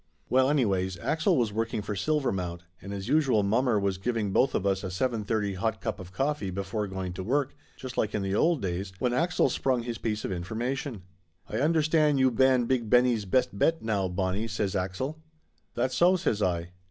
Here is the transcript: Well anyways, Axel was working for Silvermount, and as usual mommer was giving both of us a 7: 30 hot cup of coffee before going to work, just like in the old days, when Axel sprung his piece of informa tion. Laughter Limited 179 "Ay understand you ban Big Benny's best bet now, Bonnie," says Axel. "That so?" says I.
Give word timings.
Well 0.29 0.49
anyways, 0.49 0.97
Axel 0.97 1.37
was 1.37 1.53
working 1.53 1.83
for 1.83 1.93
Silvermount, 1.93 2.61
and 2.81 2.91
as 2.91 3.07
usual 3.07 3.43
mommer 3.43 3.79
was 3.79 3.99
giving 3.99 4.31
both 4.33 4.55
of 4.55 4.65
us 4.65 4.83
a 4.83 4.89
7: 4.89 5.23
30 5.23 5.53
hot 5.53 5.79
cup 5.79 5.99
of 5.99 6.11
coffee 6.11 6.49
before 6.49 6.87
going 6.87 7.13
to 7.13 7.23
work, 7.23 7.53
just 7.77 7.99
like 7.99 8.15
in 8.15 8.23
the 8.23 8.33
old 8.33 8.63
days, 8.63 8.91
when 8.97 9.13
Axel 9.13 9.47
sprung 9.47 9.83
his 9.83 9.99
piece 9.99 10.25
of 10.25 10.31
informa 10.31 10.75
tion. 10.75 11.03
Laughter 11.47 11.59
Limited 11.59 11.59
179 11.61 11.61
"Ay 11.61 11.65
understand 11.65 12.19
you 12.19 12.31
ban 12.31 12.65
Big 12.65 12.89
Benny's 12.89 13.25
best 13.25 13.55
bet 13.55 13.83
now, 13.83 14.07
Bonnie," 14.07 14.47
says 14.47 14.75
Axel. 14.75 15.21
"That 15.75 15.91
so?" 15.91 16.15
says 16.15 16.41
I. 16.41 16.71